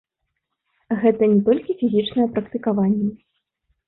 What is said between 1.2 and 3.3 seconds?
не толькі фізічныя практыкаванні.